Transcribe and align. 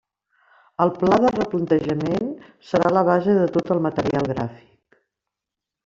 El 0.85 0.91
pla 1.01 1.19
de 1.25 1.29
replantejament 1.35 2.33
serà 2.73 2.91
la 2.97 3.07
base 3.11 3.39
de 3.41 3.47
tot 3.59 3.73
el 3.77 3.87
material 3.91 4.31
gràfic. 4.35 5.03